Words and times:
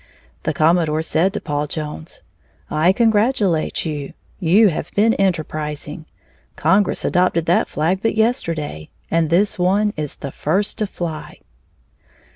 The 0.45 0.53
commodore 0.55 1.03
said 1.03 1.31
to 1.33 1.39
Paul 1.39 1.67
Jones: 1.67 2.23
"I 2.71 2.91
congratulate 2.91 3.85
you; 3.85 4.13
you 4.39 4.69
have 4.69 4.89
been 4.95 5.13
enterprising. 5.13 6.07
Congress 6.55 7.05
adopted 7.05 7.45
that 7.45 7.67
flag 7.69 7.99
but 8.01 8.15
yesterday, 8.15 8.89
and 9.11 9.29
this 9.29 9.59
one 9.59 9.93
is 9.95 10.15
the 10.15 10.31
first 10.31 10.79
to 10.79 10.87
fly." 10.87 11.37